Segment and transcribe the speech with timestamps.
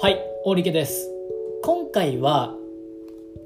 [0.00, 1.10] はい、大力です。
[1.64, 2.54] 今回は、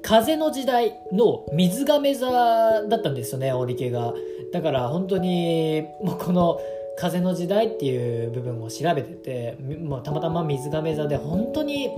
[0.00, 4.14] 風の時代の水亀座だったんですよね、大力が。
[4.52, 6.60] だから本当に、もうこの
[6.96, 11.90] 風の時代っていう部分を調べてて、もうたまたま水亀座で本当に、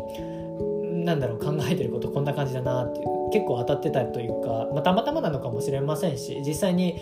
[1.05, 6.99] なんだろう、考えてることこんな感じだなっていう、結構当たってたというか、まあ、たまたまなのかもしれませんし、実際に、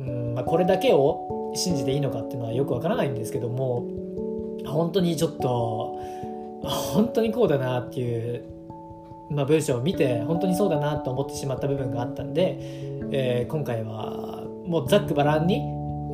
[0.00, 3.84] うんまあ、これだけを信じていいのかっていうのはよくわからないんですけども、
[4.66, 5.98] 本当にちょっと、
[6.66, 8.44] 本当にこうだなっていう、
[9.30, 12.58] まあ、文章を見て本当にそうだなと思ってしまった部分があったんで、
[13.10, 15.56] えー今回はもうざっくばらんに、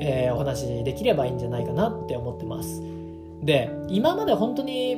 [0.00, 2.82] えーお話しできればいいんじゃないかなって思ってます。
[3.42, 4.96] で今まで本当に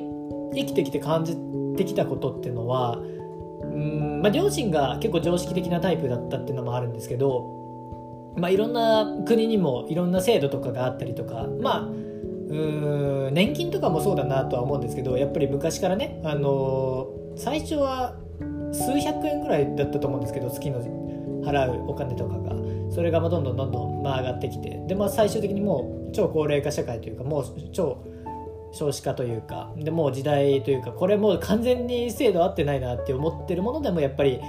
[0.55, 1.37] 生きてきて感じ
[1.77, 18.15] てきたことっていうのはうん、まあ、両親が結構常識的なタイプだったっていうのもあるんですけど、まあ、いろんな国にもいろんな制度とかがあったりとかまあーん年金とかもそうだなとは思うんですけどやっぱり昔からね、あのー最初は
[18.73, 20.81] 数百円ぐらいだったと思うんですけど月の
[21.45, 22.55] 払うお金とかが。
[22.91, 24.81] それがどんどんどんどん上がってきて。
[24.87, 28.05] で、まあ、最終的にもう超高齢化社会というかもう超
[28.73, 34.41] 少子化というかでもう時代というかこれもう完全に制度合ってないなって思ってるものでもやっぱり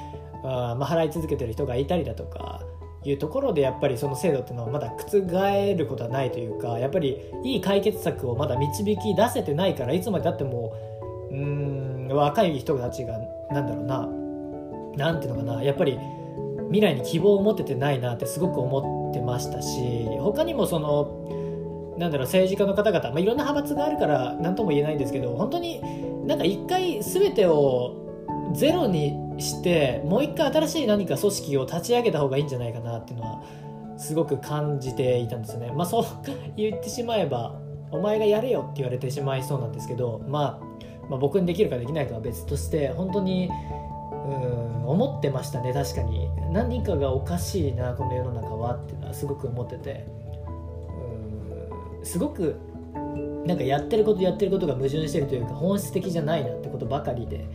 [0.43, 2.61] あまあ払い続けてる人がいたりだとか
[3.09, 10.73] いうところでやっぱりその制度っていうのはまだ覆ることはないというかやっぱりいい解決策をまだ導き出せてないからいつまでたっても
[11.31, 13.17] うん若い人たちが
[13.51, 14.09] なんだろうな
[14.97, 15.99] なんていうのかなやっぱり
[16.67, 25.81] 未来に希望を持ててないなってすごく思ってましたし他にもそのなんだろう政治家の方々、まあ、いろんな派閥があるから何とも言えないんですけど本当に
[26.25, 33.43] なんか一回全てをゼロにしてもう一回新しい何か組織を立ち上げた方がいいんじゃないかなっていうのは
[33.97, 35.71] すごく感じていたんですね。
[35.75, 36.05] まあそう
[36.55, 37.59] 言ってしまえば
[37.91, 43.49] お前がやれよって言われてしまいそうなんですけど、まあ、まあ僕にできるかできないかは別として本当に
[44.11, 46.29] うん思ってましたね確かに。
[46.51, 50.05] 何かがおかしいなこの世の中はっていうのはすごく思ってて。
[51.99, 52.55] うんすごく
[53.45, 57.47] なんかやってることやってることが矛盾してるというか本質的じゃないなってことばかりで。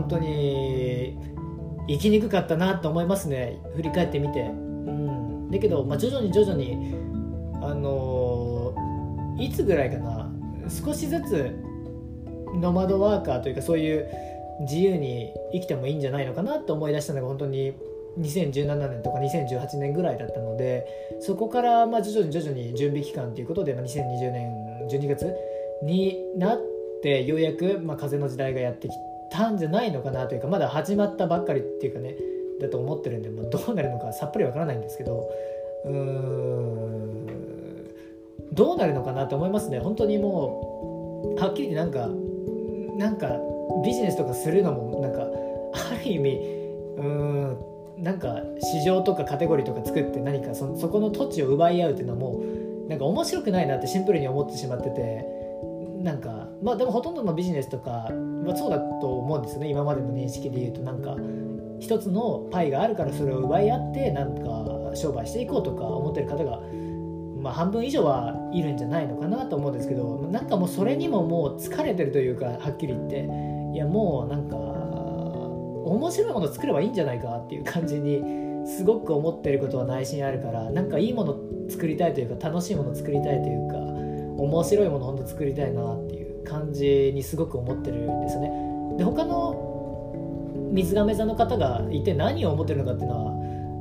[0.00, 1.18] 本当に
[1.88, 3.60] 生きにくかったなと思いますね。
[3.76, 6.94] 振り返ってみて、うん、だけど、まあ、徐々に徐々に
[7.62, 8.98] あのー
[9.38, 10.30] いつぐらいかな。
[10.68, 11.56] 少しずつ
[12.60, 14.06] ノマドワーカーというかそういう
[14.60, 17.72] 自由に生きてもいいんじゃないのかなと思い出したのが本当に
[18.18, 20.86] 2017年とか2018年ぐらいだったので
[21.20, 25.32] そこからまあ徐々に徐々に準備期間ということで、まあ、2020年12月
[25.82, 26.60] になっ
[27.02, 28.90] てようやく、まあ、風の時代がやってき
[29.30, 32.16] たんじゃないのかなというかまだ始まったばっかりっていうかね
[32.60, 35.30] だと思ってるんで、まあ、どうなるのかさっぱりわからないんですけど
[35.84, 37.28] うーん
[38.52, 39.78] どうなるのかなと思いますね。
[39.78, 42.08] 本当にもうはっきり言ってなんか
[42.96, 43.36] なんか
[43.84, 46.30] ビジネスとかするのもなんかある意味
[46.96, 47.58] うーん
[47.98, 52.40] なんか市場とかカテゴリーとか作って何かそそこの土地を奪い合うっていうのはも
[52.86, 55.37] うなんか面白くないなってシンプルに思ってしまってて
[56.02, 59.68] なんかまあでもほとんどのビジネスとかはそうだと思うんですよね。
[59.68, 61.16] 今までの認識で言うとなんか
[61.80, 66.60] 一つのパイがあるからそれを奪い合ってなんか商売していこうとか思ってる方が
[67.38, 73.48] まあ、半分以上はいるんじゃないのかなと思うんですけどなんかもうそれにももう疲れてるというかはっきり言って。
[73.72, 78.22] いやもうなんか面白いもの作ればいいんじゃないかっていう感じに
[78.66, 81.36] すごく思ってることは内心あるからなんかいいもの
[81.68, 83.76] 作りたいというか楽しいもの作りたいというか
[84.38, 88.50] 面白いもの本当作りたいなっていう感じにすごく思ってるんですね。
[88.96, 90.12] で他の
[90.72, 93.32] 水亀座の方が一体何を思ってるのかっていうのは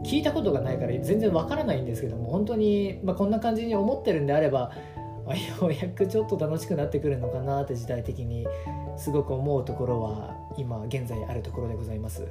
[0.03, 4.72] 聞いたことがないから全然わからないんですけども本当に、まあ、こんな感じに思ってるんであれば
[5.59, 8.47] ようやくちょっと楽しくなってくるのかなって時代的に
[8.96, 12.25] すごく思うところは今現在あるところでございます。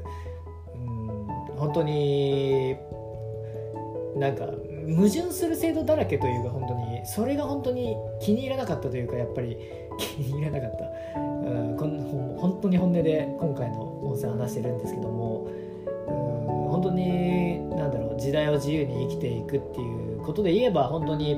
[0.75, 1.27] うん
[1.57, 2.77] 本当に
[4.17, 4.47] なんか
[4.95, 9.57] 矛盾する制度だらけというか本当にそれが本当に気に入らなかったというかやっぱり
[9.99, 10.85] 気に入らなかった、
[11.19, 15.47] うん、こん本当に本音で今回の音声話してるんですけども
[16.09, 21.35] うん本当になんだろう時代を自由に生きていくっていうことで言えば本当に、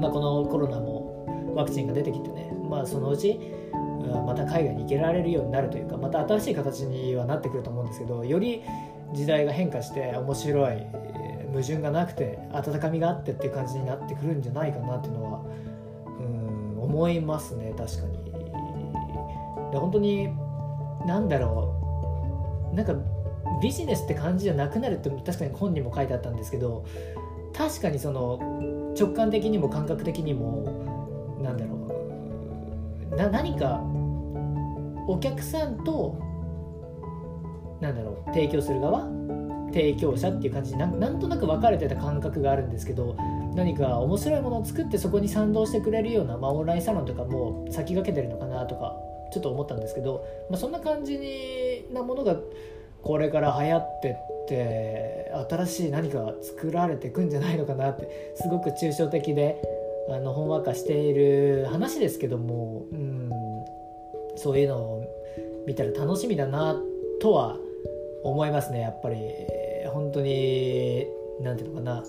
[0.00, 3.40] まあ、このコロナもワクチンが出てきてね、まあ、そのうち、
[4.26, 8.62] また海外に行けられるようになるというかまた新しい形にはなってくると思うんですけどより
[9.12, 10.86] 時代が変化して面白い
[11.56, 15.40] 矛盾がなくて温かみがあってっていう感じになってくるんじゃないかなっていうのは
[16.20, 18.26] うん思いますね確かに。
[19.72, 20.28] で本当に
[21.06, 21.74] なんだろ
[22.72, 22.94] うなんか
[23.62, 26.84] ビジネスって感じじゃなくなるって確かに本にも書いてあったんですけど
[27.56, 28.38] 確かにその
[28.98, 31.76] 直感的にも感覚的にもなんだろ
[33.12, 33.80] うな何か
[35.08, 36.18] お客さんと
[37.80, 39.06] なんだろう提供する側
[39.76, 43.14] 提供者っていう感じでなんとなく分かれてた感覚があるんですけど
[43.54, 48.96] 何か面白いものを作ってそこに賛同してくれるような、まあ、オンラインサロンとかも先駆けてるのかなとか
[49.34, 52.36] ちょっと思ったんですけど、まあ、そんな感じになものが
[53.02, 59.60] これから流行ってって新しい何か作られてくんじゃないのかなってすごく抽象的で
[60.08, 63.30] あのほんわかしている話ですけども、うん、
[64.36, 65.04] そういうのを
[65.66, 66.80] 見たら楽しみだな
[67.20, 67.58] とは
[68.22, 69.16] 思いますねやっぱり。
[69.88, 71.06] 本当に
[71.40, 72.04] 何ていうのかな。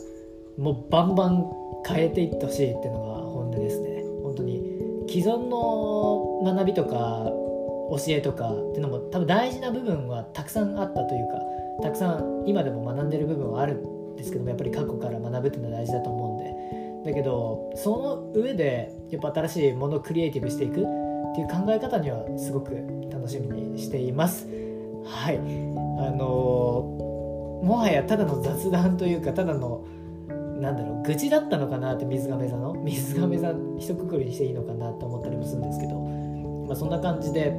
[0.58, 1.52] もうバンバン
[1.86, 4.04] 変えていってほしいっていうのが本音ですね。
[4.24, 4.64] 本当に。
[5.10, 7.32] 既存の学びとか
[7.90, 11.40] 教えとかっていうのも多分大事な部分はたくさんあったというか
[11.82, 16.48] たくさん今でも学んでる部分はあるんですけどもやっぱり過去から学ぶっていうのは大事だと思うんで。
[17.06, 17.96] だけどそ
[18.36, 20.76] の上でやっぱ新しいものをクリエイティブしていくっ
[21.36, 22.76] ていう考え方にはすごく
[23.10, 24.46] 楽しみにしています。
[25.06, 25.38] はい。
[25.38, 27.07] あの
[27.64, 29.86] もはやただの雑談というかただの
[30.60, 32.74] なんだろう愚痴だったのかなって水亀座の？
[32.74, 36.00] 水亀座一括りにしていいのかなと思ったりもするんですけど、
[36.68, 37.52] まあ、そんな感じで、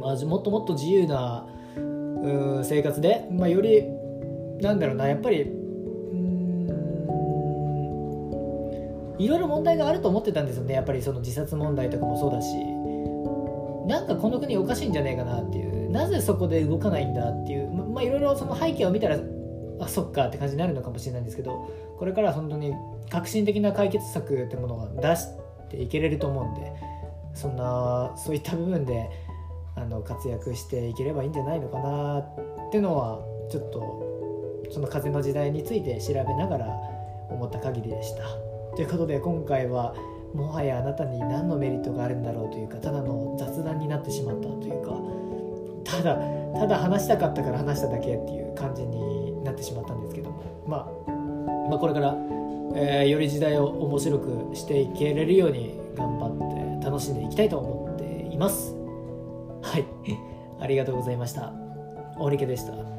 [0.00, 3.84] まあ、もっともっと自由なうん生活で、まあ、より
[4.60, 5.52] なんだろうなやっぱり
[9.18, 10.74] いろいろ問題があると思ってたんですよね。
[10.74, 12.46] やっぱりその自殺問題とかもそうだし。
[13.88, 15.90] なんかこの国おかしいんじゃないかなっていう。
[15.90, 17.68] なぜそこで動かないんだっていう。
[17.98, 19.18] まあいろいろその背景を見たら
[19.80, 21.68] あそっかって感じになるのかもしれないんですけど
[21.98, 22.72] これから本当に
[23.10, 25.26] 革新的な解決策ってものを出し
[25.68, 26.72] ていけれると思うんで
[27.34, 29.10] そんなそういった部分で
[29.74, 36.66] あの活躍していければいいんじゃないのかなってのはちょっとその風の時代について調べながら
[37.30, 38.22] 思った限りでした。
[38.76, 39.94] ということで今回は
[40.34, 44.92] もはやあなたに何のメリットがあるんだろうというかただの雑談になってしまったというか
[45.84, 51.10] ただただ話したかったから話しただけっていう感じになってしまったんですけども、まあ、
[51.70, 52.16] まあこれから、
[52.74, 58.74] えー、より時代を面白くしていけれるように頑張って楽しんでいきたいと思っています。
[59.62, 59.84] はい。
[60.60, 61.52] ありがとうございました。
[62.18, 62.97] 大リケでした。